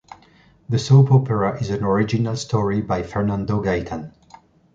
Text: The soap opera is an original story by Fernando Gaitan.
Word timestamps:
The 0.67 0.79
soap 0.79 1.11
opera 1.11 1.59
is 1.61 1.69
an 1.69 1.83
original 1.83 2.35
story 2.35 2.81
by 2.81 3.03
Fernando 3.03 3.61
Gaitan. 3.61 4.11